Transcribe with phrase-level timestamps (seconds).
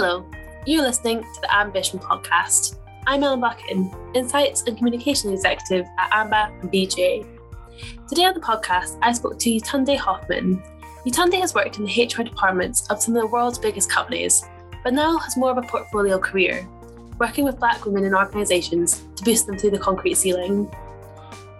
[0.00, 0.24] Hello,
[0.64, 2.76] you're listening to the Ambition Podcast.
[3.08, 7.26] I'm Ellen Buchan, Insights and Communication Executive at AMBA and BGA.
[8.08, 10.62] Today on the podcast, I spoke to Yetunde Hofmann.
[11.04, 14.44] Yetunde has worked in the HR departments of some of the world's biggest companies,
[14.84, 16.64] but now has more of a portfolio career,
[17.18, 20.70] working with Black women in organisations to boost them through the concrete ceiling.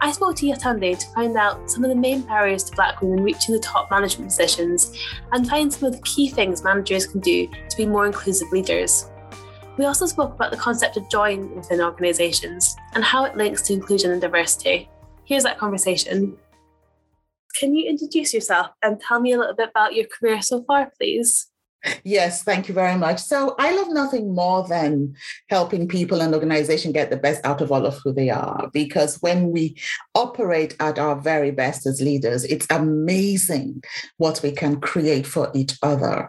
[0.00, 3.22] I spoke to Yetunde to find out some of the main barriers to Black women
[3.22, 4.96] reaching the top management positions
[5.32, 9.10] and find some of the key things managers can do to be more inclusive leaders.
[9.76, 13.72] We also spoke about the concept of join within organisations and how it links to
[13.72, 14.88] inclusion and diversity.
[15.24, 16.36] Here's that conversation.
[17.58, 20.92] Can you introduce yourself and tell me a little bit about your career so far,
[20.96, 21.48] please?
[22.02, 23.20] Yes, thank you very much.
[23.20, 25.14] So I love nothing more than
[25.48, 28.68] helping people and organization get the best out of all of who they are.
[28.72, 29.76] Because when we
[30.14, 33.82] operate at our very best as leaders, it's amazing
[34.16, 36.28] what we can create for each other.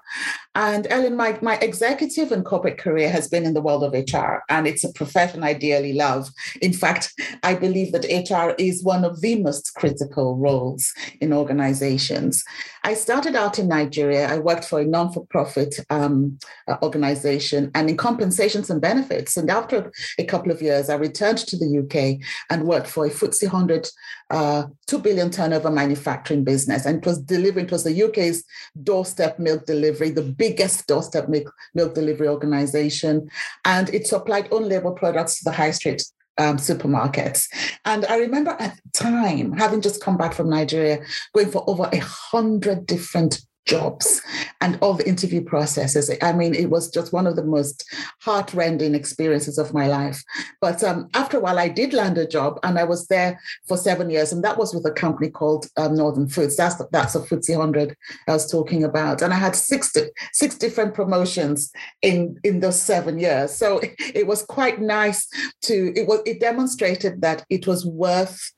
[0.55, 4.43] And Ellen, my, my executive and corporate career has been in the world of HR,
[4.49, 6.29] and it's a profession I dearly love.
[6.61, 7.13] In fact,
[7.43, 10.91] I believe that HR is one of the most critical roles
[11.21, 12.43] in organizations.
[12.83, 14.27] I started out in Nigeria.
[14.27, 15.38] I worked for a non for profit
[15.89, 16.37] um,
[16.67, 19.37] uh, organization and in compensations and benefits.
[19.37, 23.09] And after a couple of years, I returned to the UK and worked for a
[23.09, 23.89] FTSE 100
[24.29, 26.85] uh, 2 billion turnover manufacturing business.
[26.85, 28.43] And it was delivering, it was the UK's
[28.83, 33.29] doorstep milk delivery, the biggest doorstep milk, milk delivery organization.
[33.65, 36.03] And it supplied own label products to the high street
[36.39, 37.47] um, supermarkets.
[37.85, 40.99] And I remember at the time, having just come back from Nigeria,
[41.33, 44.21] going for over a hundred different jobs
[44.61, 46.11] and the interview processes.
[46.21, 47.85] I mean, it was just one of the most
[48.21, 50.23] heartrending experiences of my life.
[50.59, 53.77] But um, after a while, I did land a job and I was there for
[53.77, 54.33] seven years.
[54.33, 56.57] And that was with a company called um, Northern Foods.
[56.57, 57.95] That's, that's a FTSE 100
[58.27, 59.21] I was talking about.
[59.21, 59.95] And I had six,
[60.33, 63.53] six different promotions in, in those seven years.
[63.53, 65.27] So it was quite nice
[65.63, 68.51] to, it was, it demonstrated that it was worth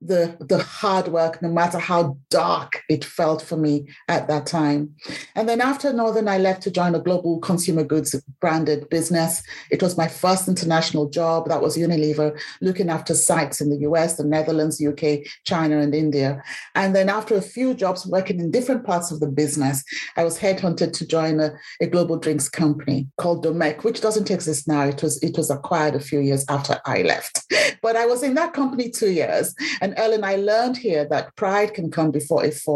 [0.00, 4.94] the, the hard work, no matter how dark it felt for me at that time.
[5.34, 9.42] And then after Northern, I left to join a global consumer goods branded business.
[9.70, 11.48] It was my first international job.
[11.48, 16.42] That was Unilever, looking after sites in the US, the Netherlands, UK, China, and India.
[16.74, 19.84] And then after a few jobs working in different parts of the business,
[20.16, 24.68] I was headhunted to join a, a global drinks company called Domecq, which doesn't exist
[24.68, 24.82] now.
[24.82, 27.44] It was it was acquired a few years after I left.
[27.82, 29.54] But I was in that company two years.
[29.80, 32.75] And Ellen, I learned here that pride can come before a fall,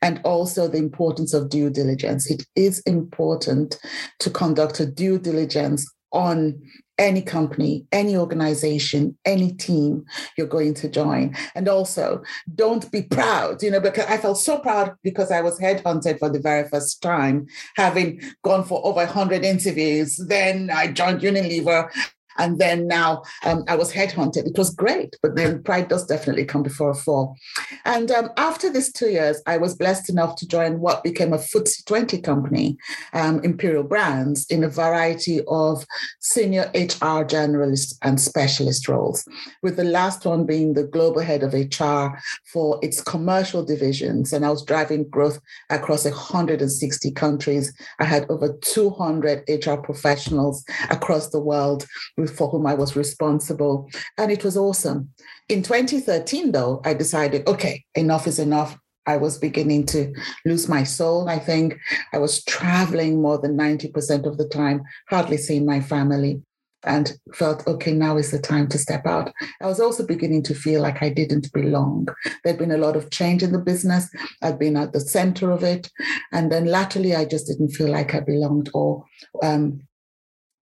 [0.00, 2.30] and also the importance importance of due diligence.
[2.30, 3.78] It is important
[4.20, 6.60] to conduct a due diligence on
[6.98, 10.04] any company, any organization, any team
[10.36, 11.34] you're going to join.
[11.54, 12.22] And also,
[12.54, 16.28] don't be proud, you know, because I felt so proud because I was headhunted for
[16.28, 20.16] the very first time, having gone for over 100 interviews.
[20.28, 21.90] Then I joined Unilever
[22.38, 24.46] and then now um, I was headhunted.
[24.46, 27.36] It was great, but then pride does definitely come before a fall.
[27.84, 31.38] And um, after these two years, I was blessed enough to join what became a
[31.38, 32.76] FTSE 20 company,
[33.12, 35.84] um, Imperial Brands, in a variety of
[36.20, 39.24] senior HR generalist and specialist roles,
[39.62, 42.18] with the last one being the global head of HR
[42.52, 44.32] for its commercial divisions.
[44.32, 45.40] And I was driving growth
[45.70, 47.72] across 160 countries.
[47.98, 51.86] I had over 200 HR professionals across the world
[52.26, 53.88] for whom I was responsible.
[54.18, 55.10] And it was awesome.
[55.48, 58.78] In 2013, though, I decided, okay, enough is enough.
[59.06, 61.28] I was beginning to lose my soul.
[61.28, 61.76] I think
[62.12, 66.40] I was traveling more than 90% of the time, hardly seeing my family,
[66.84, 69.32] and felt, okay, now is the time to step out.
[69.60, 72.08] I was also beginning to feel like I didn't belong.
[72.42, 74.08] There'd been a lot of change in the business,
[74.42, 75.90] I'd been at the center of it.
[76.32, 79.04] And then latterly, I just didn't feel like I belonged or
[79.42, 79.82] um,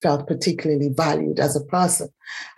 [0.06, 2.08] felt particularly valued as a person.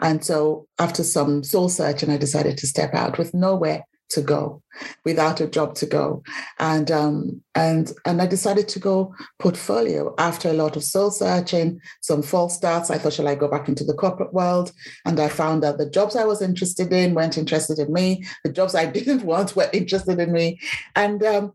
[0.02, 4.62] And so after some soul searching, I decided to step out with nowhere to go,
[5.06, 6.24] without a job to go.
[6.60, 11.80] And um, and and I decided to go portfolio after a lot of soul searching,
[12.02, 12.90] some false starts.
[12.90, 14.74] I thought, shall I go back into the corporate world?
[15.06, 18.26] And I found that the jobs I was interested in weren't interested in me.
[18.44, 20.60] The jobs I didn't want were interested in me.
[20.96, 21.54] And um,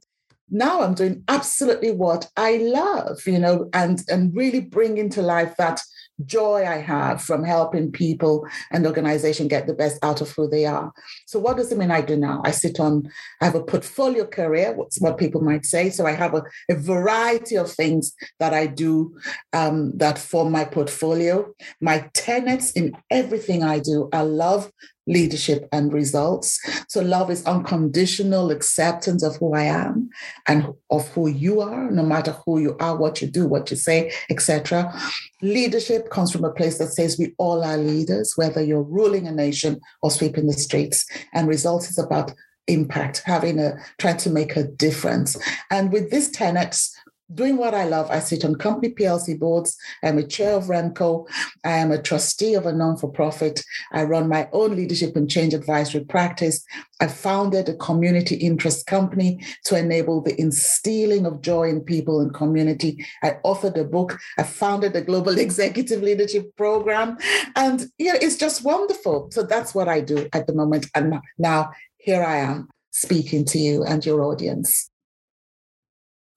[0.52, 5.56] now I'm doing absolutely what I love, you know, and and really bring into life
[5.56, 5.80] that
[6.24, 10.66] joy I have from helping people and organization get the best out of who they
[10.66, 10.92] are.
[11.26, 12.42] So what does it mean I do now?
[12.44, 13.10] I sit on,
[13.40, 15.90] I have a portfolio career, what's what people might say.
[15.90, 19.18] So I have a, a variety of things that I do
[19.52, 21.52] um, that form my portfolio.
[21.80, 24.70] My tenets in everything I do, I love
[25.06, 26.60] leadership and results.
[26.88, 30.10] So love is unconditional acceptance of who I am
[30.46, 33.76] and of who you are, no matter who you are, what you do, what you
[33.76, 34.92] say, etc.
[35.40, 39.32] Leadership comes from a place that says we all are leaders, whether you're ruling a
[39.32, 41.06] nation or sweeping the streets.
[41.32, 42.32] And results is about
[42.68, 45.36] impact, having a trying to make a difference.
[45.70, 46.96] And with these tenets,
[47.34, 48.10] doing what I love.
[48.10, 49.76] I sit on company PLC boards.
[50.02, 51.28] I'm a chair of REMCO.
[51.64, 53.62] I am a trustee of a non for profit.
[53.92, 56.64] I run my own leadership and change advisory practice.
[57.00, 62.32] I founded a community interest company to enable the instilling of joy in people and
[62.32, 63.04] community.
[63.22, 64.18] I authored a book.
[64.38, 67.16] I founded a global executive leadership program.
[67.56, 67.80] And
[68.12, 69.30] know, it's just wonderful.
[69.32, 70.86] So that's what I do at the moment.
[70.94, 74.90] And now here I am speaking to you and your audience.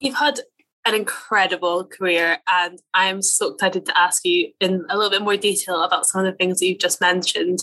[0.00, 0.40] You've had
[0.86, 5.36] an incredible career, and I'm so excited to ask you in a little bit more
[5.36, 7.58] detail about some of the things that you've just mentioned.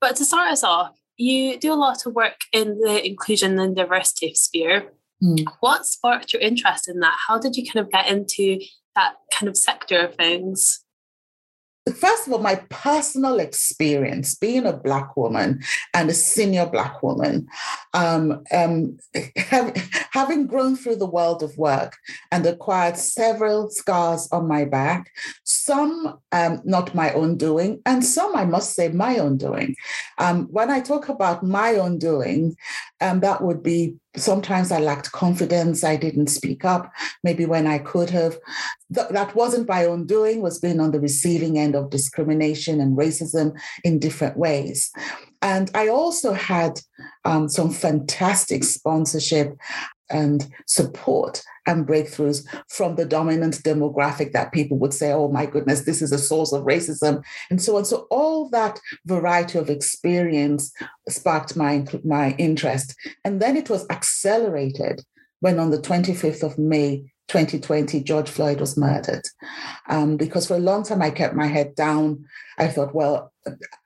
[0.00, 3.76] But to start us off, you do a lot of work in the inclusion and
[3.76, 4.90] diversity sphere.
[5.22, 5.44] Mm.
[5.60, 7.16] What sparked your interest in that?
[7.28, 8.60] How did you kind of get into
[8.96, 10.81] that kind of sector of things?
[11.90, 15.60] First of all, my personal experience being a Black woman
[15.94, 17.48] and a senior Black woman,
[17.92, 18.98] um, um,
[19.36, 19.74] have,
[20.12, 21.96] having grown through the world of work
[22.30, 25.10] and acquired several scars on my back,
[25.44, 29.74] some um, not my own doing, and some, I must say, my own doing.
[30.18, 32.56] Um, when I talk about my own doing,
[33.00, 35.84] um, that would be sometimes I lacked confidence.
[35.84, 36.92] I didn't speak up,
[37.24, 38.38] maybe when I could have.
[38.94, 42.96] Th- that wasn't my own doing, was being on the receiving end of discrimination and
[42.96, 44.90] racism in different ways.
[45.40, 46.80] And I also had
[47.24, 49.56] um, some fantastic sponsorship
[50.10, 55.82] and support and breakthroughs from the dominant demographic that people would say, oh my goodness,
[55.82, 57.84] this is a source of racism, and so on.
[57.84, 60.72] So all that variety of experience
[61.08, 62.94] sparked my, my interest.
[63.24, 65.02] And then it was accelerated
[65.40, 69.22] when on the 25th of May, 2020, George Floyd was murdered.
[69.88, 72.26] Um, because for a long time I kept my head down.
[72.58, 73.32] I thought, well,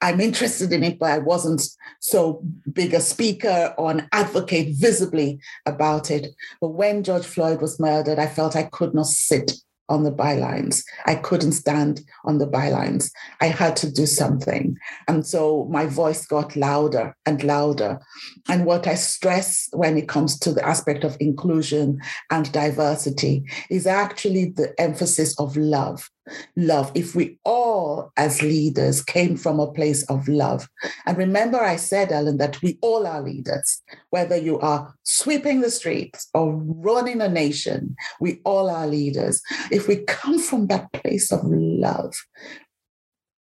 [0.00, 1.62] I'm interested in it, but I wasn't
[2.00, 6.34] so big a speaker or an advocate visibly about it.
[6.60, 9.52] But when George Floyd was murdered, I felt I could not sit
[9.88, 10.82] on the bylines.
[11.06, 13.10] I couldn't stand on the bylines.
[13.40, 14.76] I had to do something.
[15.08, 18.00] And so my voice got louder and louder.
[18.48, 22.00] And what I stress when it comes to the aspect of inclusion
[22.30, 26.10] and diversity is actually the emphasis of love
[26.56, 30.68] love, if we all as leaders came from a place of love.
[31.06, 35.70] And remember, I said, Ellen, that we all are leaders, whether you are sweeping the
[35.70, 39.42] streets or running a nation, we all are leaders.
[39.70, 42.14] If we come from that place of love,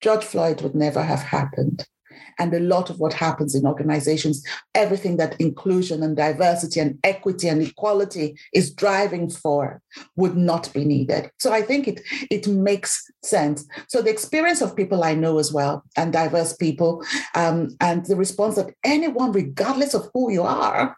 [0.00, 1.86] George Floyd would never have happened
[2.38, 4.44] and a lot of what happens in organizations,
[4.74, 9.80] everything that inclusion and diversity and equity and equality is driving for
[10.16, 11.30] would not be needed.
[11.38, 12.00] So I think it
[12.30, 13.66] it makes sense.
[13.88, 18.16] So the experience of people I know as well and diverse people, um, and the
[18.16, 20.96] response that anyone, regardless of who you are,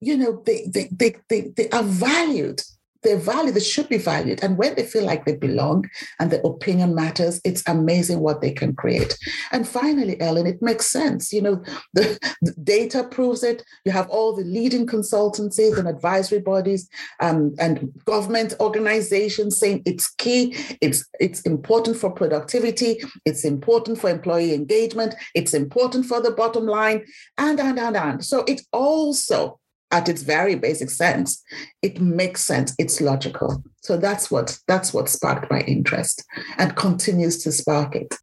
[0.00, 2.62] you know, they they they, they, they are valued
[3.08, 4.44] they're valued, they should be valued.
[4.44, 5.88] And when they feel like they belong
[6.20, 9.16] and their opinion matters, it's amazing what they can create.
[9.50, 11.32] And finally, Ellen, it makes sense.
[11.32, 11.62] You know,
[11.94, 13.64] the, the data proves it.
[13.86, 16.86] You have all the leading consultancies and advisory bodies
[17.20, 24.10] um, and government organizations saying it's key, it's, it's important for productivity, it's important for
[24.10, 27.06] employee engagement, it's important for the bottom line,
[27.38, 28.22] and, and, and, and.
[28.22, 29.58] So it also
[29.90, 31.42] at its very basic sense,
[31.82, 32.74] it makes sense.
[32.78, 33.62] It's logical.
[33.82, 36.24] So that's what that's what sparked my interest
[36.58, 38.14] and continues to spark it.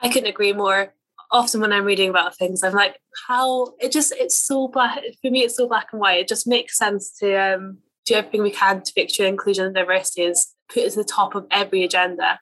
[0.00, 0.92] I couldn't agree more.
[1.32, 5.30] Often when I'm reading about things, I'm like, how it just it's so black for
[5.30, 5.40] me.
[5.40, 6.20] It's so black and white.
[6.20, 9.74] It just makes sense to um, do everything we can to make sure inclusion and
[9.74, 12.38] diversity is put at the top of every agenda.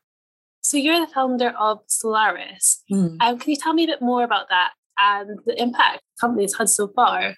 [0.61, 2.83] So you're the founder of Solaris.
[2.91, 3.17] Mm.
[3.21, 6.45] Um, can you tell me a bit more about that and the impact the company
[6.45, 7.37] has had so far?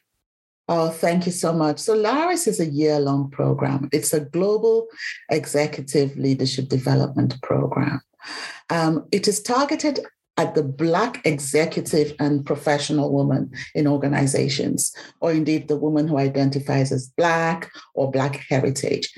[0.68, 1.78] Oh, thank you so much.
[1.78, 4.86] So, Solaris is a year long program, it's a global
[5.30, 8.00] executive leadership development program.
[8.70, 10.00] Um, it is targeted
[10.36, 16.90] at the Black executive and professional woman in organizations, or indeed the woman who identifies
[16.90, 19.12] as Black or Black heritage.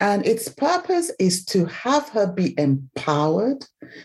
[0.00, 3.64] And its purpose is to have her be empowered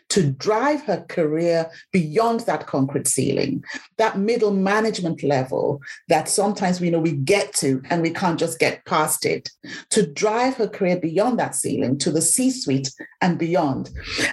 [0.09, 3.63] to drive her career beyond that concrete ceiling,
[3.97, 8.59] that middle management level that sometimes we know we get to and we can't just
[8.59, 9.49] get past it,
[9.89, 12.89] to drive her career beyond that ceiling to the C suite
[13.21, 13.89] and beyond.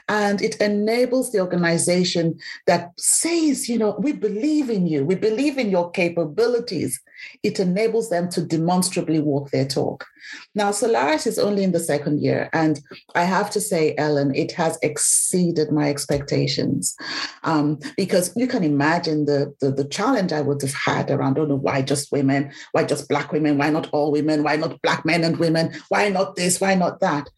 [0.09, 5.59] And it enables the organization that says, you know, we believe in you, we believe
[5.59, 7.01] in your capabilities.
[7.43, 10.07] It enables them to demonstrably walk their talk.
[10.55, 12.81] Now, Solaris is only in the second year, and
[13.15, 16.95] I have to say, Ellen, it has exceeded my expectations
[17.43, 21.47] um, because you can imagine the, the, the challenge I would have had around, oh
[21.47, 22.53] no, why just women?
[22.73, 23.59] Why just black women?
[23.59, 24.43] Why not all women?
[24.43, 25.73] Why not black men and women?
[25.89, 26.61] Why not this?
[26.61, 27.29] Why not that?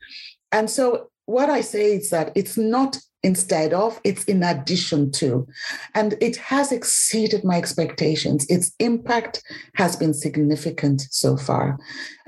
[0.53, 5.47] And so what I say is that it's not instead of, it's in addition to.
[5.95, 8.47] And it has exceeded my expectations.
[8.49, 9.43] Its impact
[9.75, 11.79] has been significant so far.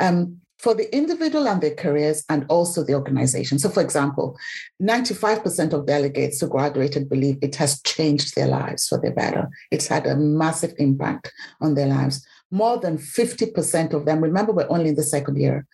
[0.00, 3.58] Um, for the individual and their careers, and also the organization.
[3.58, 4.36] So, for example,
[4.82, 9.48] 95% of delegates who graduated believe it has changed their lives for the better.
[9.70, 12.26] It's had a massive impact on their lives.
[12.50, 15.66] More than 50% of them, remember, we're only in the second year,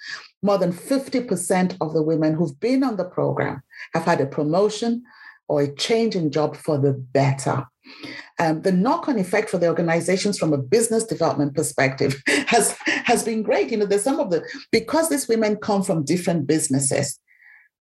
[0.43, 3.63] more than 50% of the women who've been on the program
[3.95, 5.03] have had a promotion
[5.49, 7.65] or a change in job for the better.
[8.39, 13.43] Um, the knock-on effect for the organizations from a business development perspective has has been
[13.43, 13.71] great.
[13.71, 17.19] You know, there's some of the because these women come from different businesses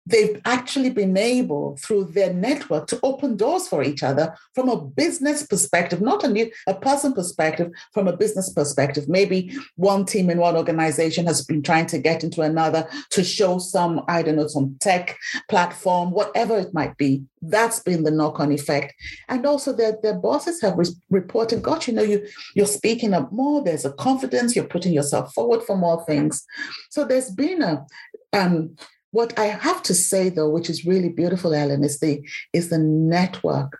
[0.07, 4.81] they've actually been able through their network to open doors for each other from a
[4.81, 9.07] business perspective not only a person perspective from a business perspective.
[9.09, 13.59] Maybe one team in one organization has been trying to get into another to show
[13.59, 15.17] some i don't know some tech
[15.49, 17.23] platform whatever it might be.
[17.41, 18.93] That's been the knock-on effect.
[19.29, 23.31] And also their, their bosses have re- reported gosh you know you you're speaking up
[23.31, 23.63] more.
[23.63, 24.55] There's a confidence.
[24.55, 26.45] You're putting yourself forward for more things.
[26.89, 27.85] So there's been a
[28.33, 28.75] um,
[29.11, 32.21] what I have to say, though, which is really beautiful, Ellen, is the
[32.53, 33.79] is the network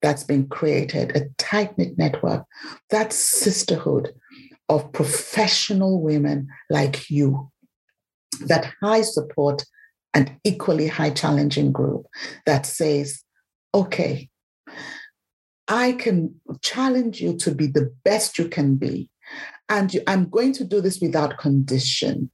[0.00, 2.44] that's been created, a tight knit network,
[2.90, 4.14] that sisterhood
[4.68, 7.50] of professional women like you,
[8.46, 9.64] that high support
[10.14, 12.06] and equally high challenging group
[12.46, 13.24] that says,
[13.74, 14.28] okay,
[15.66, 19.10] I can challenge you to be the best you can be.
[19.68, 22.30] And I'm going to do this without condition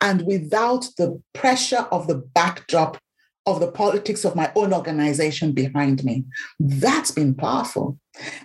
[0.00, 2.98] and without the pressure of the backdrop
[3.46, 6.24] of the politics of my own organization behind me.
[6.58, 7.98] That's been powerful.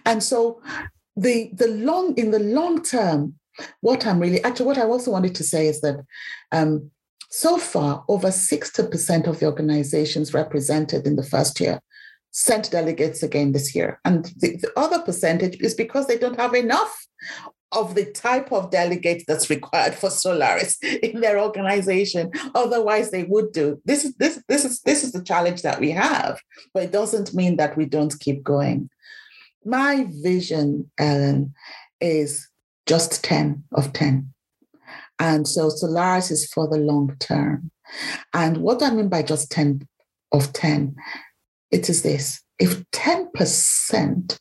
[0.05, 0.61] And so
[1.15, 3.35] the the long in the long term,
[3.81, 6.03] what I'm really actually what I also wanted to say is that
[6.51, 6.91] um,
[7.29, 11.81] so far over 60% of the organizations represented in the first year
[12.31, 13.99] sent delegates again this year.
[14.05, 17.07] And the, the other percentage is because they don't have enough
[17.71, 22.31] of the type of delegate that's required for Solaris in their organization.
[22.55, 23.81] Otherwise, they would do.
[23.85, 26.39] This is this this is this is the challenge that we have,
[26.73, 28.89] but it doesn't mean that we don't keep going.
[29.65, 31.53] My vision, Ellen,
[31.99, 32.47] is
[32.85, 34.33] just 10 of 10.
[35.19, 37.71] And so Solaris is for the long term.
[38.33, 39.87] And what I mean by just 10
[40.31, 40.95] of 10,
[41.71, 44.39] it is this if 10%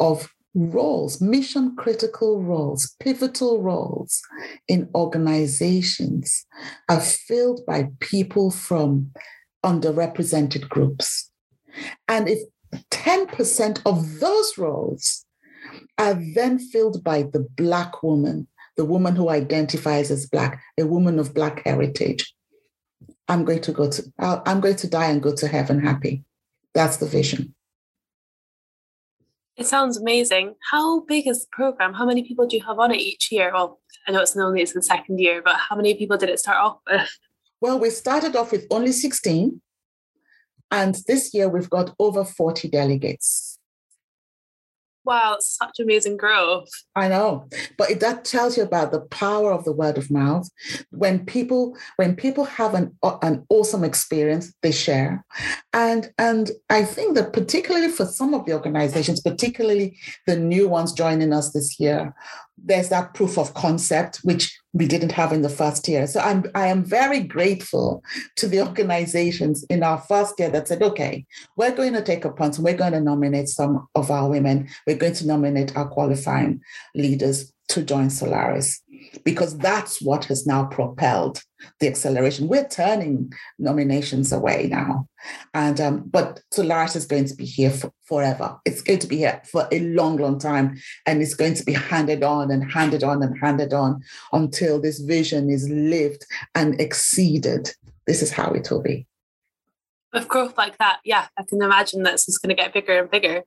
[0.00, 4.22] of roles, mission critical roles, pivotal roles
[4.68, 6.46] in organizations
[6.88, 9.10] are filled by people from
[9.64, 11.30] underrepresented groups.
[12.08, 12.40] And if
[12.90, 15.24] 10% of those roles
[15.98, 18.46] are then filled by the Black woman,
[18.76, 22.32] the woman who identifies as Black, a woman of Black heritage,
[23.28, 26.24] I'm going to go to, I'm going to die and go to heaven happy.
[26.74, 27.54] That's the vision.
[29.56, 30.54] It sounds amazing.
[30.70, 31.94] How big is the program?
[31.94, 33.52] How many people do you have on it each year?
[33.52, 36.40] Well, I know it's only it's the second year, but how many people did it
[36.40, 37.08] start off with?
[37.60, 39.60] Well, we started off with only 16.
[40.70, 43.58] And this year we've got over 40 delegates
[45.04, 46.68] wow, such amazing growth.
[46.96, 50.48] I know, but that tells you about the power of the word of mouth.
[50.90, 55.24] When people when people have an an awesome experience, they share,
[55.72, 60.92] and and I think that particularly for some of the organizations, particularly the new ones
[60.92, 62.14] joining us this year,
[62.56, 66.06] there's that proof of concept which we didn't have in the first year.
[66.06, 68.02] So I'm I am very grateful
[68.36, 71.24] to the organizations in our first year that said, okay,
[71.56, 74.68] we're going to take a punt and we're going to nominate some of our women.
[74.86, 76.60] We're going to nominate our qualifying
[76.94, 78.82] leaders to join Solaris
[79.24, 81.42] because that's what has now propelled
[81.80, 82.48] the acceleration.
[82.48, 85.08] We're turning nominations away now,
[85.54, 88.58] and um, but Solaris is going to be here for, forever.
[88.64, 91.72] It's going to be here for a long, long time, and it's going to be
[91.72, 94.02] handed on and handed on and handed on
[94.32, 97.70] until this vision is lived and exceeded.
[98.06, 99.06] This is how it will be.
[100.12, 103.10] With growth like that, yeah, I can imagine that's just going to get bigger and
[103.10, 103.42] bigger.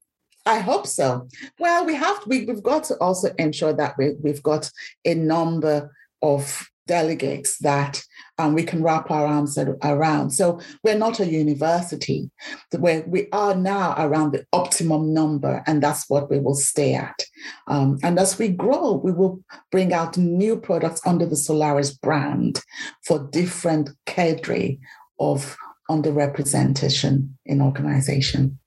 [0.48, 1.28] I hope so.
[1.60, 4.72] Well, we have we, we've got to also ensure that we, we've got
[5.04, 8.02] a number of delegates that
[8.38, 10.32] um, we can wrap our arms around.
[10.32, 12.32] So we're not a university.
[12.78, 17.20] Where we are now around the optimum number, and that's what we will stay at.
[17.68, 22.64] Um, and as we grow, we will bring out new products under the Solaris brand
[23.06, 24.80] for different cadre
[25.20, 25.58] of
[25.92, 28.60] underrepresentation in organization.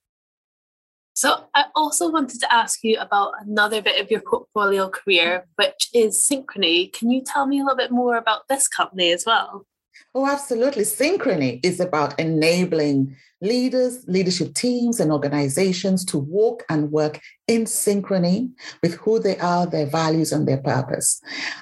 [1.21, 5.91] So I also wanted to ask you about another bit of your portfolio career, which
[5.93, 6.91] is Synchrony.
[6.95, 9.67] Can you tell me a little bit more about this company as well?
[10.15, 10.85] Oh, absolutely.
[10.85, 18.49] Synchrony is about enabling leaders, leadership teams, and organizations to walk and work in synchrony
[18.83, 21.21] with who they are, their values, and their purpose.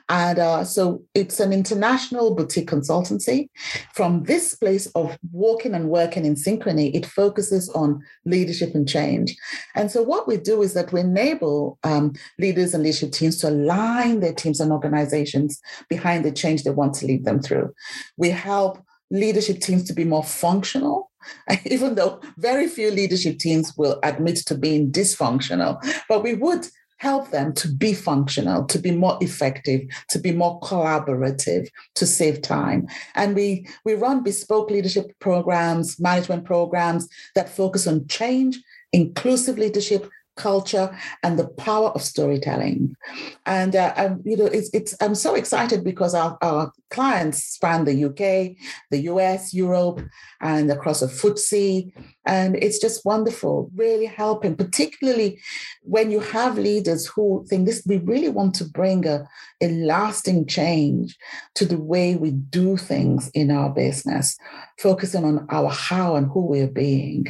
[0.09, 3.49] And uh, so it's an international boutique consultancy.
[3.95, 9.35] From this place of walking and working in synchrony, it focuses on leadership and change.
[9.75, 13.49] And so what we do is that we enable um, leaders and leadership teams to
[13.49, 17.73] align their teams and organizations behind the change they want to lead them through.
[18.17, 18.79] We help
[19.11, 21.11] leadership teams to be more functional,
[21.65, 25.83] even though very few leadership teams will admit to being dysfunctional.
[26.09, 30.61] But we would help them to be functional, to be more effective, to be more
[30.61, 32.89] collaborative, to save time.
[33.15, 38.59] And we, we run bespoke leadership programs, management programs that focus on change,
[38.93, 42.95] inclusive leadership, culture and the power of storytelling.
[43.45, 47.85] And uh, I'm, you know, it's, it's I'm so excited because our, our clients span
[47.85, 48.57] the UK,
[48.91, 50.01] the US, Europe,
[50.41, 51.93] and across the FTSE.
[52.27, 55.41] And it's just wonderful, really helping, particularly
[55.83, 59.27] when you have leaders who think this, we really want to bring a,
[59.61, 61.17] a lasting change
[61.55, 64.37] to the way we do things in our business,
[64.79, 67.27] focusing on our how and who we're being.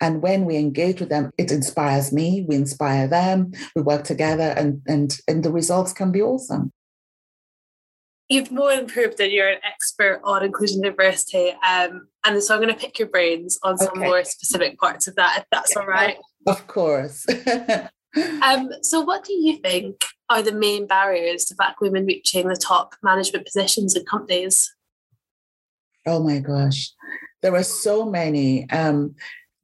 [0.00, 4.54] And when we engage with them, it inspires me, we inspire them, we work together,
[4.56, 6.72] and, and, and the results can be awesome
[8.32, 11.50] you've more than proved that you're an expert on inclusion and diversity.
[11.68, 14.06] Um, and so I'm going to pick your brains on some okay.
[14.06, 16.16] more specific parts of that, if that's all right.
[16.46, 17.26] Of course.
[18.42, 22.56] um, so, what do you think are the main barriers to Black women reaching the
[22.56, 24.74] top management positions in companies?
[26.06, 26.90] Oh my gosh,
[27.42, 28.68] there are so many.
[28.70, 29.14] Um,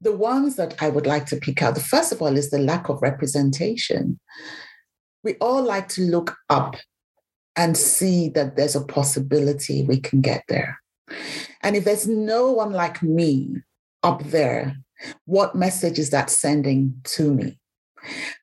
[0.01, 2.59] the ones that I would like to pick out, the first of all, is the
[2.59, 4.21] lack of representation.
[5.25, 6.77] We all like to look up
[7.59, 10.81] and see that there's a possibility we can get there.
[11.63, 13.57] And if there's no one like me
[14.03, 14.77] up there,
[15.27, 17.59] what message is that sending to me?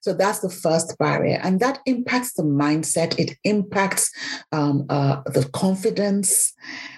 [0.02, 1.40] So that's the first barrier.
[1.42, 4.12] And that impacts the mindset, it impacts
[4.52, 6.54] um, uh, the confidence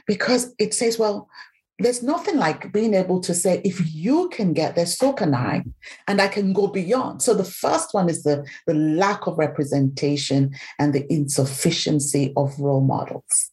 [0.07, 1.29] because it says, well,
[1.79, 5.63] there's nothing like being able to say, if you can get there, so can I,
[6.07, 7.21] and I can go beyond.
[7.21, 12.81] So the first one is the, the lack of representation and the insufficiency of role
[12.81, 13.51] models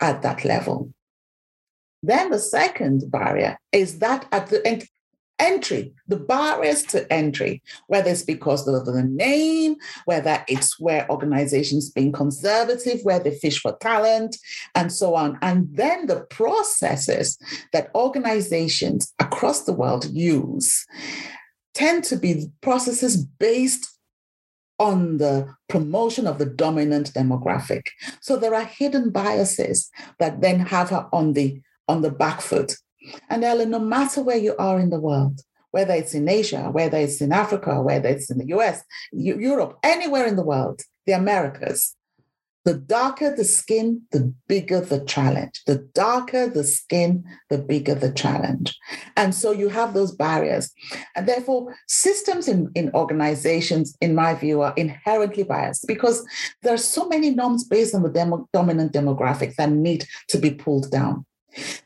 [0.00, 0.92] at that level.
[2.02, 4.66] Then the second barrier is that at the
[5.38, 11.90] entry, the barriers to entry, whether it's because of the name, whether it's where organizations
[11.90, 14.36] being conservative, where they fish for talent,
[14.74, 15.38] and so on.
[15.42, 17.38] And then the processes
[17.72, 20.86] that organizations across the world use
[21.74, 23.88] tend to be processes based
[24.78, 27.86] on the promotion of the dominant demographic.
[28.20, 32.76] So there are hidden biases that then have her on the on the back foot
[33.28, 36.98] and Ellen, no matter where you are in the world, whether it's in Asia, whether
[36.98, 41.96] it's in Africa, whether it's in the US, Europe, anywhere in the world, the Americas,
[42.64, 45.62] the darker the skin, the bigger the challenge.
[45.66, 48.76] The darker the skin, the bigger the challenge.
[49.16, 50.70] And so you have those barriers.
[51.16, 56.24] And therefore, systems in, in organizations, in my view, are inherently biased because
[56.62, 60.52] there are so many norms based on the demo, dominant demographic that need to be
[60.52, 61.26] pulled down.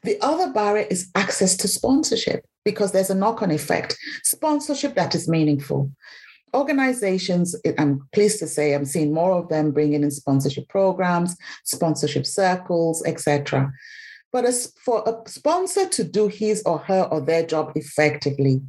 [0.02, 3.96] The other barrier is access to sponsorship because there's a knock on effect.
[4.22, 5.90] Sponsorship that is meaningful.
[6.54, 12.24] Organizations, I'm pleased to say, I'm seeing more of them bringing in sponsorship programs, sponsorship
[12.26, 13.72] circles, etc.
[14.32, 18.62] But as for a sponsor to do his or her or their job effectively,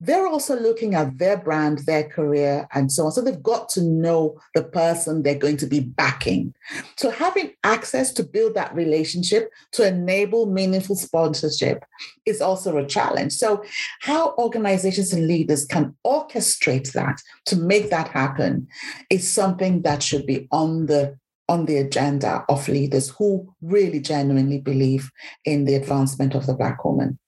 [0.00, 3.12] they're also looking at their brand, their career, and so on.
[3.12, 6.54] So they've got to know the person they're going to be backing.
[6.96, 11.84] So having access to build that relationship to enable meaningful sponsorship
[12.26, 13.32] is also a challenge.
[13.32, 13.64] So,
[14.00, 18.68] how organizations and leaders can orchestrate that to make that happen
[19.10, 24.60] is something that should be on the on the agenda of leaders who really genuinely
[24.60, 25.10] believe
[25.44, 27.18] in the advancement of the Black woman.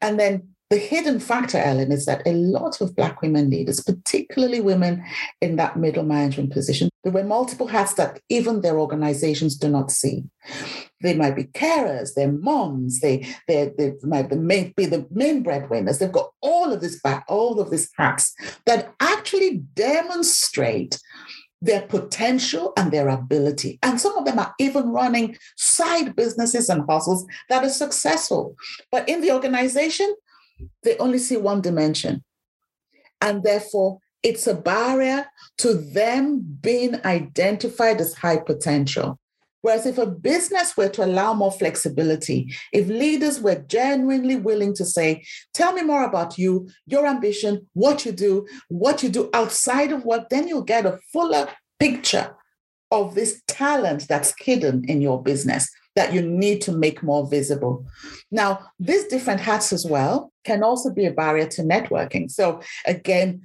[0.00, 4.60] And then the hidden factor, Ellen, is that a lot of Black women leaders, particularly
[4.60, 5.04] women
[5.40, 9.90] in that middle management position, there were multiple hats that even their organizations do not
[9.90, 10.22] see.
[11.02, 15.42] They might be carers, they're moms, they, they, they might be, main, be the main
[15.42, 15.98] breadwinners.
[15.98, 18.34] They've got all of this back, all of these hats
[18.66, 21.00] that actually demonstrate
[21.62, 23.78] their potential and their ability.
[23.82, 28.54] And some of them are even running side businesses and hustles that are successful.
[28.92, 30.14] But in the organization,
[30.82, 32.24] they only see one dimension.
[33.20, 35.26] And therefore, it's a barrier
[35.58, 39.18] to them being identified as high potential.
[39.62, 44.84] Whereas if a business were to allow more flexibility, if leaders were genuinely willing to
[44.86, 49.92] say, tell me more about you, your ambition, what you do, what you do outside
[49.92, 52.34] of work, then you'll get a fuller picture
[52.90, 57.84] of this talent that's hidden in your business that you need to make more visible.
[58.30, 62.30] Now, these different hats as well can also be a barrier to networking.
[62.30, 63.42] So, again,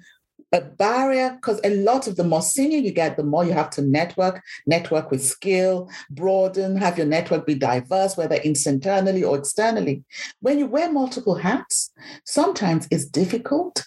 [0.52, 3.70] a barrier because a lot of the more senior you get, the more you have
[3.72, 9.38] to network, network with skill, broaden, have your network be diverse, whether it's internally or
[9.38, 10.04] externally.
[10.40, 11.92] When you wear multiple hats,
[12.26, 13.86] sometimes it's difficult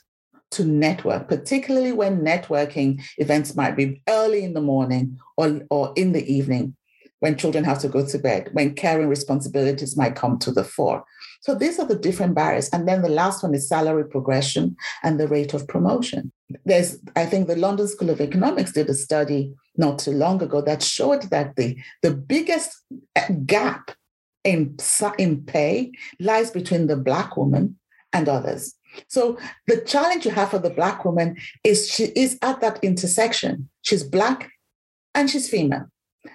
[0.51, 6.12] to network, particularly when networking events might be early in the morning or, or in
[6.12, 6.75] the evening
[7.20, 11.04] when children have to go to bed, when caring responsibilities might come to the fore.
[11.40, 12.68] So these are the different barriers.
[12.70, 16.33] And then the last one is salary progression and the rate of promotion.
[16.64, 20.61] There's, I think the London School of Economics did a study not too long ago
[20.62, 22.83] that showed that the, the biggest
[23.16, 23.92] uh, gap
[24.44, 24.76] in,
[25.18, 27.78] in pay lies between the Black woman
[28.12, 28.74] and others.
[29.09, 33.68] So the challenge you have for the Black woman is she is at that intersection.
[33.83, 34.50] She's Black
[35.14, 35.87] and she's female.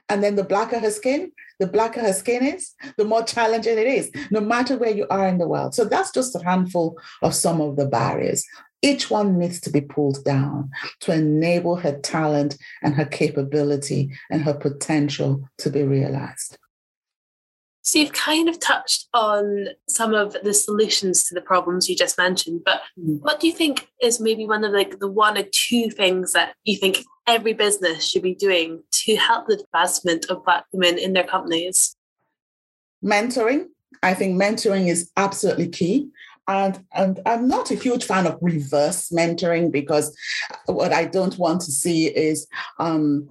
[0.09, 3.87] And then the blacker her skin, the blacker her skin is, the more challenging it
[3.87, 5.75] is, no matter where you are in the world.
[5.75, 8.45] So that's just a handful of some of the barriers.
[8.81, 10.69] Each one needs to be pulled down
[11.01, 16.57] to enable her talent and her capability and her potential to be realized.
[17.85, 22.17] So you've kind of touched on some of the solutions to the problems you just
[22.17, 23.19] mentioned, but mm.
[23.21, 26.55] what do you think is maybe one of like the one or two things that
[26.63, 31.11] you think every business should be doing to help the advancement of Black women in
[31.11, 31.97] their companies?
[33.03, 33.67] Mentoring.
[34.01, 36.09] I think mentoring is absolutely key.
[36.47, 40.15] And, and I'm not a huge fan of reverse mentoring because
[40.65, 42.47] what I don't want to see is
[42.79, 43.29] um,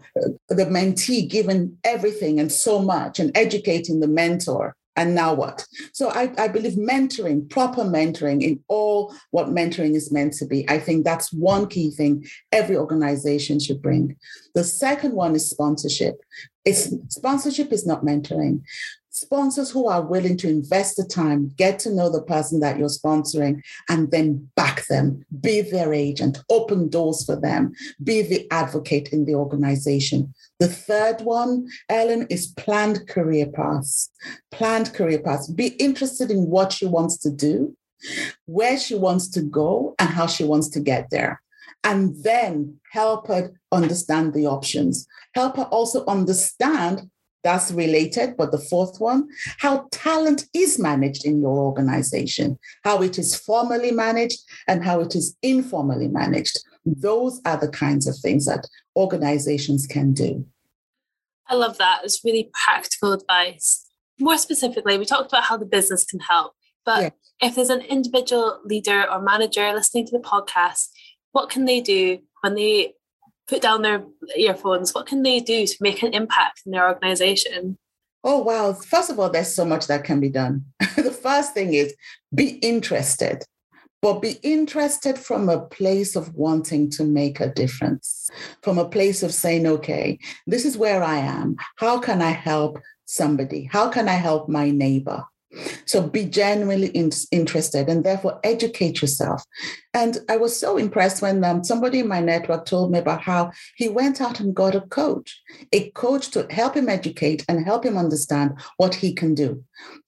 [0.48, 4.77] the mentee given everything and so much and educating the mentor.
[4.94, 5.66] And now what?
[5.94, 10.68] So I, I believe mentoring, proper mentoring in all what mentoring is meant to be.
[10.68, 14.16] I think that's one key thing every organization should bring.
[14.55, 16.20] The second one is sponsorship.
[16.64, 18.62] It's sponsorship is not mentoring
[19.12, 22.88] sponsors who are willing to invest the time, get to know the person that you're
[22.88, 27.72] sponsoring, and then back them, be their agent, open doors for them,
[28.03, 30.35] be the advocate in the organization.
[30.59, 34.11] The third one, Ellen, is planned career paths.
[34.51, 35.48] Planned career paths.
[35.48, 37.77] Be interested in what she wants to do,
[38.46, 41.42] where she wants to go, and how she wants to get there.
[41.85, 45.07] And then help her understand the options.
[45.35, 47.11] Help her also understand
[47.42, 48.37] that's related.
[48.37, 49.28] But the fourth one,
[49.59, 55.14] how talent is managed in your organization, how it is formally managed and how it
[55.14, 56.59] is informally managed.
[56.85, 60.46] Those are the kinds of things that organizations can do.
[61.48, 62.00] I love that.
[62.05, 63.87] It's really practical advice.
[64.18, 68.61] More specifically, we talked about how the business can help, but if there's an individual
[68.64, 70.88] leader or manager listening to the podcast,
[71.33, 72.94] what can they do when they
[73.52, 74.02] put down their
[74.34, 77.76] earphones, what can they do to make an impact in their organization?
[78.24, 78.72] Oh, wow.
[78.72, 80.64] First of all, there's so much that can be done.
[80.96, 81.94] the first thing is
[82.34, 83.44] be interested,
[84.00, 88.30] but be interested from a place of wanting to make a difference,
[88.62, 91.56] from a place of saying, okay, this is where I am.
[91.76, 93.68] How can I help somebody?
[93.70, 95.24] How can I help my neighbor?
[95.86, 99.44] So be genuinely in, interested and therefore educate yourself.
[99.94, 103.52] And I was so impressed when um, somebody in my network told me about how
[103.76, 105.40] he went out and got a coach,
[105.72, 109.62] a coach to help him educate and help him understand what he can do.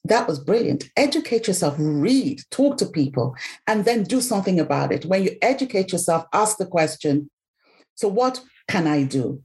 [0.05, 0.91] That was brilliant.
[0.97, 3.35] Educate yourself, read, talk to people,
[3.67, 5.05] and then do something about it.
[5.05, 7.31] When you educate yourself, ask the question
[7.97, 9.43] so, what can I do?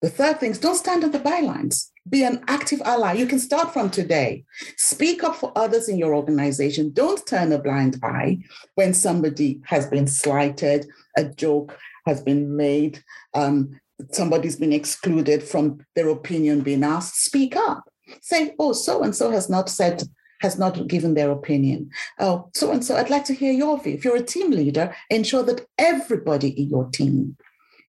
[0.00, 1.90] The third thing is don't stand on the bylines.
[2.08, 3.14] Be an active ally.
[3.14, 4.44] You can start from today.
[4.76, 6.92] Speak up for others in your organization.
[6.92, 8.38] Don't turn a blind eye
[8.76, 13.02] when somebody has been slighted, a joke has been made,
[13.34, 13.78] um,
[14.12, 17.24] somebody's been excluded from their opinion being asked.
[17.24, 17.84] Speak up.
[18.22, 20.02] Say, oh, so and so has not said
[20.40, 21.90] has not given their opinion.
[22.20, 23.94] Oh, so and so, I'd like to hear your view.
[23.94, 27.36] If you're a team leader, ensure that everybody in your team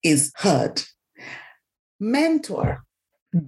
[0.03, 0.83] is heard.
[2.05, 2.85] Mentor.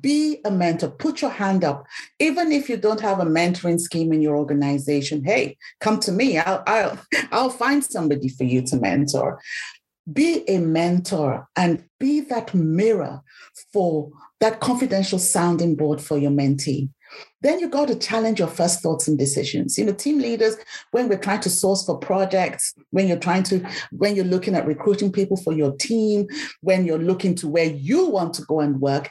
[0.00, 0.90] Be a mentor.
[0.90, 1.86] Put your hand up.
[2.18, 6.38] Even if you don't have a mentoring scheme in your organization, hey, come to me.
[6.38, 6.98] I'll, I'll,
[7.30, 9.40] I'll find somebody for you to mentor.
[10.12, 13.20] Be a mentor and be that mirror
[13.72, 16.88] for that confidential sounding board for your mentee.
[17.42, 19.78] Then you got to challenge your first thoughts and decisions.
[19.78, 20.56] You know, team leaders,
[20.90, 24.66] when we're trying to source for projects, when you're trying to, when you're looking at
[24.66, 26.26] recruiting people for your team,
[26.60, 29.10] when you're looking to where you want to go and work,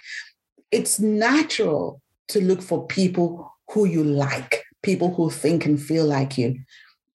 [0.72, 6.38] it's natural to look for people who you like, people who think and feel like
[6.38, 6.56] you.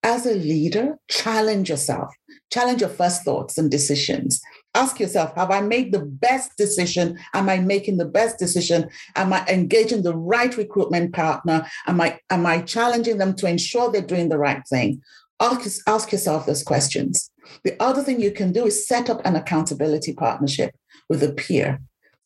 [0.03, 2.11] As a leader, challenge yourself,
[2.51, 4.41] challenge your first thoughts and decisions
[4.75, 7.19] ask yourself have i made the best decision?
[7.35, 8.89] Am i making the best decision?
[9.17, 11.67] Am i engaging the right recruitment partner?
[11.87, 15.03] Am i am i challenging them to ensure they're doing the right thing?
[15.41, 17.31] Ask, ask yourself those questions.
[17.65, 20.75] The other thing you can do is set up an accountability partnership
[21.09, 21.81] with a peer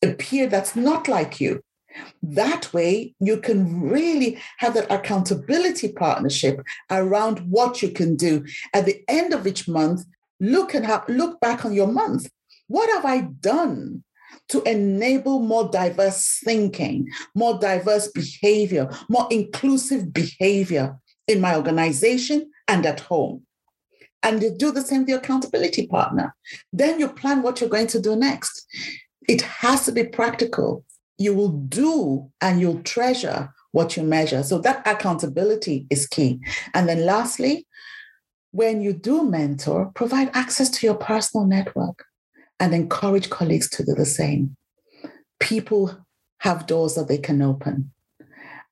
[0.04, 1.60] a peer that's not like you.
[2.22, 8.44] That way, you can really have that accountability partnership around what you can do.
[8.72, 10.04] At the end of each month,
[10.50, 12.30] look and have, look back on your month.
[12.68, 14.04] What have I done
[14.48, 20.96] to enable more diverse thinking, more diverse behavior, more inclusive behavior
[21.28, 23.46] in my organization and at home?
[24.22, 26.34] And you do the same with your accountability partner.
[26.72, 28.66] Then you plan what you're going to do next.
[29.28, 30.84] It has to be practical.
[31.18, 34.42] You will do and you'll treasure what you measure.
[34.42, 36.40] So that accountability is key.
[36.74, 37.66] And then lastly,
[38.54, 42.04] when you do mentor, provide access to your personal network
[42.60, 44.56] and encourage colleagues to do the same.
[45.40, 45.98] People
[46.38, 47.90] have doors that they can open,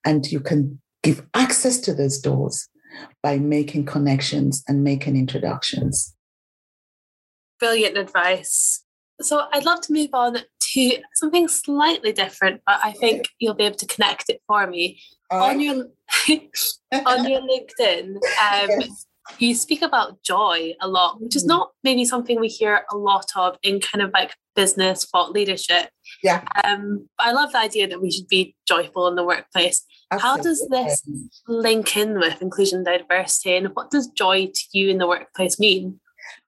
[0.05, 2.69] and you can give access to those doors
[3.25, 6.15] by making connections and making introductions.
[7.59, 8.85] Brilliant advice.
[9.21, 13.65] So I'd love to move on to something slightly different, but I think you'll be
[13.65, 15.01] able to connect it for me.
[15.33, 15.51] Right.
[15.51, 15.87] On your
[17.07, 18.21] on your LinkedIn, um,
[18.69, 19.07] yes
[19.39, 21.49] you speak about joy a lot, which is mm.
[21.49, 25.91] not maybe something we hear a lot of in kind of like business thought leadership.
[26.23, 26.45] Yeah.
[26.65, 29.85] Um, I love the idea that we should be joyful in the workplace.
[30.11, 30.29] Absolutely.
[30.29, 31.03] How does this
[31.49, 35.59] link in with inclusion and diversity, and what does joy to you in the workplace
[35.59, 36.01] mean?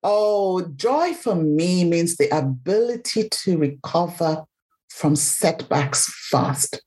[0.03, 4.45] Oh, joy for me means the ability to recover
[4.91, 6.81] from setbacks fast.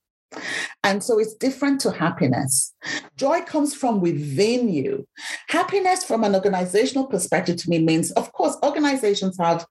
[0.84, 2.74] And so it's different to happiness.
[3.16, 5.08] Joy comes from within you.
[5.50, 9.66] Happiness, from an organizational perspective, to me means, of course, organizations have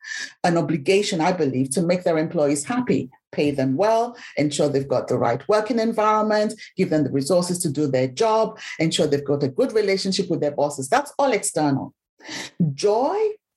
[0.45, 5.09] an obligation, I believe, to make their employees happy, pay them well, ensure they've got
[5.09, 9.43] the right working environment, give them the resources to do their job, ensure they've got
[9.43, 10.89] a good relationship with their bosses.
[10.89, 11.95] That's all external.
[12.75, 13.17] Joy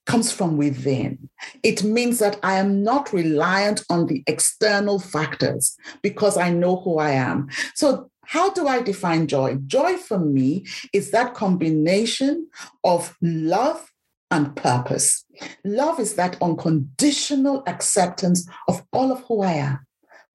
[0.09, 1.29] comes from within.
[1.61, 6.97] It means that I am not reliant on the external factors because I know who
[6.97, 7.47] I am.
[7.75, 9.57] So, how do I define joy?
[9.67, 12.47] Joy for me is that combination
[12.83, 13.91] of love
[14.31, 15.25] and purpose.
[15.63, 19.79] Love is that unconditional acceptance of all of who I am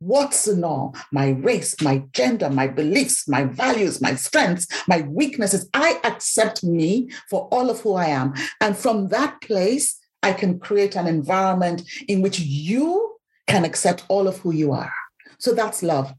[0.05, 5.69] what's in all my race, my gender, my beliefs, my values, my strengths, my weaknesses.
[5.73, 8.35] I accept me for all of who I am.
[8.61, 14.29] And from that place, I can create an environment in which you can accept all
[14.29, 14.93] of who you are.
[15.39, 16.13] So that's love.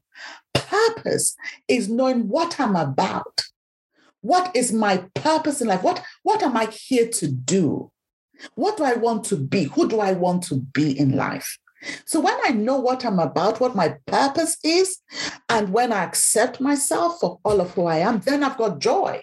[0.54, 1.36] Purpose
[1.68, 3.42] is knowing what I'm about.
[4.22, 5.84] What is my purpose in life?
[5.84, 7.92] What, what am I here to do?
[8.56, 9.66] What do I want to be?
[9.66, 11.58] Who do I want to be in life?
[12.06, 15.00] So when I know what I'm about, what my purpose is,
[15.50, 19.22] and when I accept myself for all of who I am, then I've got joy.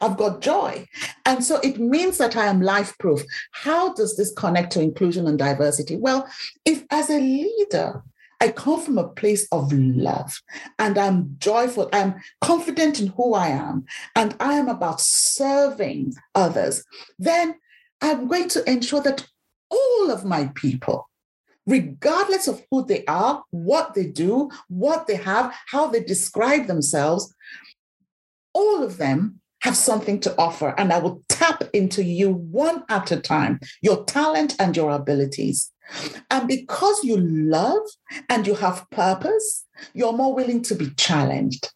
[0.00, 0.86] I've got joy.
[1.26, 3.22] And so it means that I am life proof.
[3.52, 5.96] How does this connect to inclusion and diversity?
[5.96, 6.26] Well,
[6.64, 8.02] if as a leader,
[8.40, 10.40] I come from a place of love
[10.78, 13.84] and I'm joyful, I'm confident in who I am,
[14.16, 16.82] and I am about serving others,
[17.18, 17.56] then
[18.00, 19.26] I'm going to ensure that
[19.70, 21.09] all of my people
[21.70, 27.32] regardless of who they are, what they do, what they have, how they describe themselves,
[28.52, 30.74] all of them have something to offer.
[30.76, 35.70] And I will tap into you one at a time, your talent and your abilities.
[36.30, 37.82] And because you love
[38.28, 41.70] and you have purpose, you're more willing to be challenged.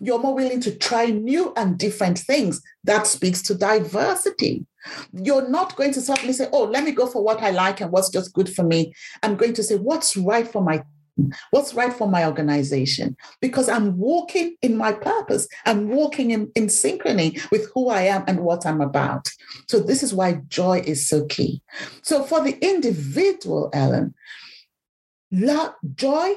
[0.00, 2.62] You're more willing to try new and different things.
[2.84, 4.66] That speaks to diversity.
[5.12, 7.92] You're not going to suddenly say, oh, let me go for what I like and
[7.92, 8.94] what's just good for me.
[9.22, 10.82] I'm going to say, what's right for my
[11.50, 13.16] What's right for my organization?
[13.42, 15.46] Because I'm walking in my purpose.
[15.66, 19.28] I'm walking in, in synchrony with who I am and what I'm about.
[19.68, 21.60] So, this is why joy is so key.
[22.00, 24.14] So, for the individual, Ellen,
[25.30, 26.34] love, joy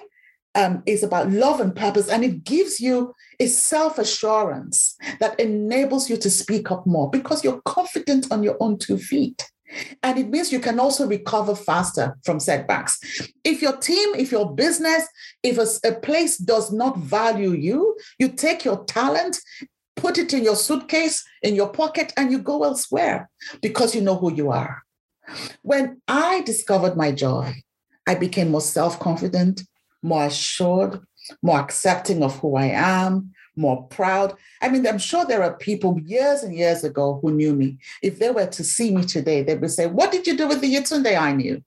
[0.55, 6.09] um, is about love and purpose, and it gives you a self assurance that enables
[6.09, 9.49] you to speak up more because you're confident on your own two feet.
[10.03, 12.99] And it means you can also recover faster from setbacks.
[13.43, 15.05] If your team, if your business,
[15.43, 19.37] if a, a place does not value you, you take your talent,
[19.95, 23.29] put it in your suitcase, in your pocket, and you go elsewhere
[23.61, 24.83] because you know who you are.
[25.63, 27.55] When I discovered my joy,
[28.07, 29.63] I became more self confident,
[30.05, 30.99] more assured,
[31.41, 34.35] more accepting of who I am, more proud.
[34.61, 37.79] I mean, I'm sure there are people years and years ago who knew me.
[38.03, 40.61] If they were to see me today, they would say, What did you do with
[40.61, 41.63] the Yetunde I knew?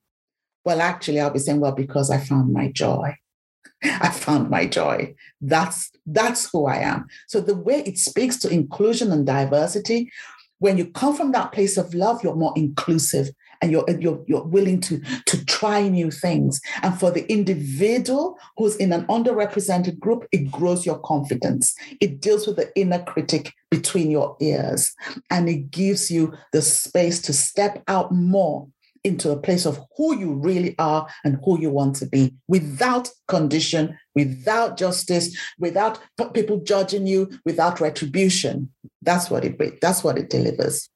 [0.65, 3.17] Well, actually, I'll be saying, Well, because I found my joy.
[3.83, 5.15] I found my joy.
[5.41, 7.07] That's that's who I am.
[7.27, 10.13] So the way it speaks to inclusion and diversity,
[10.59, 14.45] when you come from that place of love, you're more inclusive and you're, you're, you're
[14.45, 16.61] willing to, to try new things.
[16.83, 21.75] And for the individual who's in an underrepresented group, it grows your confidence.
[22.01, 24.95] It deals with the inner critic between your ears
[25.31, 28.69] and it gives you the space to step out more
[29.05, 33.09] into a place of who you really are and who you want to be without
[33.29, 36.01] condition, without justice, without
[36.35, 38.71] people judging you, without retribution.
[39.03, 40.91] That's what it that's what it delivers.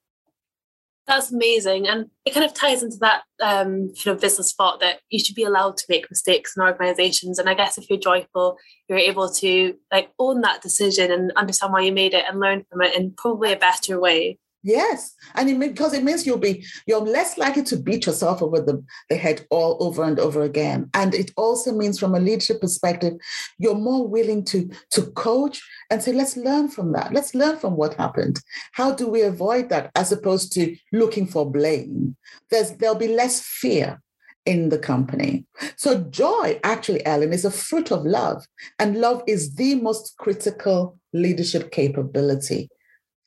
[1.13, 1.87] That's amazing.
[1.89, 5.35] And it kind of ties into that um, kind of business thought that you should
[5.35, 7.39] be allowed to make mistakes in organizations.
[7.39, 8.57] And I guess if you're joyful,
[8.89, 12.65] you're able to like own that decision and understand why you made it and learn
[12.71, 14.39] from it in probably a better way.
[14.65, 18.61] Yes, and it because it means you'll be you're less likely to beat yourself over
[18.61, 20.89] the, the head all over and over again.
[20.95, 23.15] And it also means from a leadership perspective,
[23.59, 27.13] you're more willing to to coach and say, let's learn from that.
[27.13, 28.41] Let's learn from what happened.
[28.73, 32.17] How do we avoid that as opposed to looking for blame?
[32.51, 34.01] There's there'll be less fear
[34.47, 35.45] in the company.
[35.77, 38.45] So joy, actually, Ellen, is a fruit of love.
[38.79, 42.71] And love is the most critical leadership capability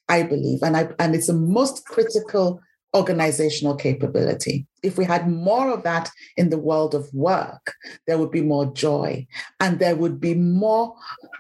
[0.08, 2.62] I believe, and I and it's the most critical
[2.96, 4.66] organizational capability.
[4.82, 7.74] If we had more of that in the world of work,
[8.08, 9.28] there would be more joy
[9.60, 10.96] and there would be more,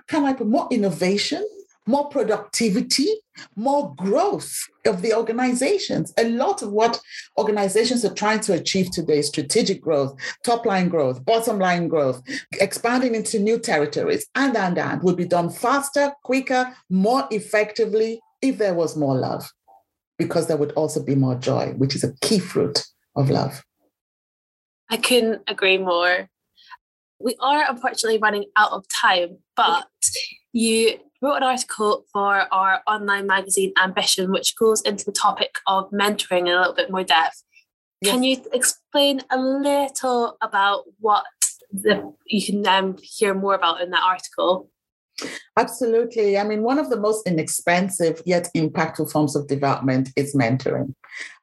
[0.08, 1.48] kind of more innovation,
[1.88, 3.08] more productivity,
[3.56, 6.14] more growth of the organizations.
[6.18, 7.00] A lot of what
[7.38, 12.22] organizations are trying to achieve today strategic growth, top line growth, bottom line growth,
[12.60, 18.58] expanding into new territories, and and and would be done faster, quicker, more effectively if
[18.58, 19.52] there was more love,
[20.18, 22.84] because there would also be more joy, which is a key fruit
[23.16, 23.64] of love.
[24.90, 26.30] I couldn't agree more.
[27.20, 29.88] We are unfortunately running out of time, but
[30.54, 35.90] you wrote an article for our online magazine Ambition, which goes into the topic of
[35.92, 37.44] mentoring in a little bit more depth.
[38.02, 38.12] Yes.
[38.12, 41.26] Can you explain a little about what
[41.72, 44.70] the, you can um, hear more about in that article?
[45.58, 46.38] Absolutely.
[46.38, 50.94] I mean, one of the most inexpensive yet impactful forms of development is mentoring.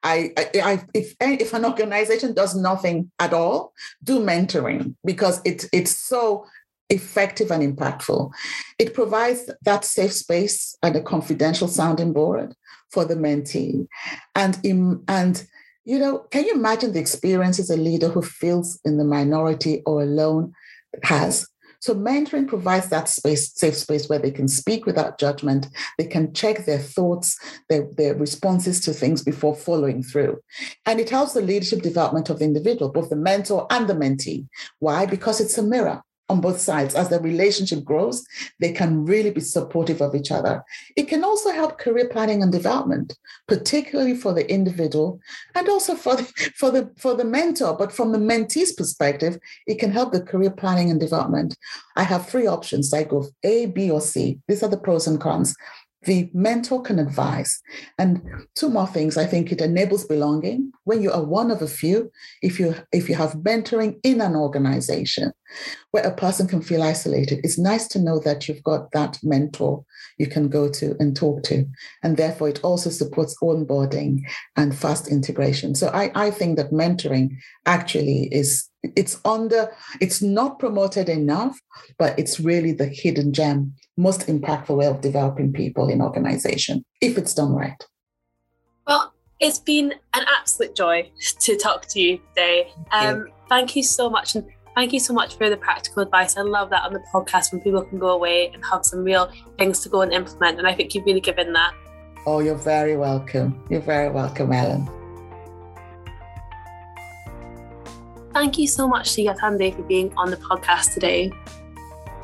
[0.03, 3.73] I, I, I, if if an organization does nothing at all,
[4.05, 6.45] do mentoring because it it's so
[6.91, 8.31] effective and impactful.
[8.79, 12.55] It provides that safe space and a confidential sounding board
[12.91, 13.87] for the mentee,
[14.35, 15.43] and in, and
[15.85, 20.03] you know, can you imagine the experiences a leader who feels in the minority or
[20.03, 20.53] alone
[21.03, 21.49] has
[21.83, 25.67] so mentoring provides that space, safe space where they can speak without judgment.
[25.99, 27.37] They can check their thoughts,
[27.69, 30.41] their, their responses to things before following through.
[30.87, 34.47] And it helps the leadership development of the individual, both the mentor and the mentee.
[34.79, 35.07] Why?
[35.07, 36.95] Because it's a mirror on both sides.
[36.95, 38.27] As the relationship grows,
[38.59, 40.65] they can really be supportive of each other.
[40.97, 43.17] It can also help career planning and development,
[43.47, 45.21] particularly for the individual
[45.55, 46.25] and also for the,
[46.57, 47.77] for the, for the mentor.
[47.77, 51.57] But from the mentee's perspective, it can help the career planning and development.
[51.95, 52.93] I have three options.
[52.93, 54.41] I go A, B, or C.
[54.49, 55.55] These are the pros and cons
[56.05, 57.61] the mentor can advise.
[57.99, 58.23] And
[58.55, 59.17] two more things.
[59.17, 60.73] I think it enables belonging.
[60.85, 62.11] When you are one of a few,
[62.43, 65.33] if you if you have mentoring in an organization
[65.91, 69.85] where a person can feel isolated, it's nice to know that you've got that mentor
[70.19, 71.67] you can go to and talk to.
[72.03, 74.23] And therefore it also supports onboarding
[74.57, 75.75] and fast integration.
[75.75, 77.37] So I, I think that mentoring
[77.67, 81.57] actually is it's under it's not promoted enough
[81.99, 87.17] but it's really the hidden gem most impactful way of developing people in organization if
[87.17, 87.87] it's done right.
[88.89, 92.73] Well it's been an absolute joy to talk to you today.
[92.93, 94.37] Um, thank you so much.
[94.37, 96.37] And Thank you so much for the practical advice.
[96.37, 99.31] I love that on the podcast when people can go away and have some real
[99.59, 100.59] things to go and implement.
[100.59, 101.75] And I think you've really given that.
[102.27, 103.63] Oh, you're very welcome.
[103.69, 104.89] You're very welcome, Ellen.
[108.33, 111.31] Thank you so much to Yetunde for being on the podcast today.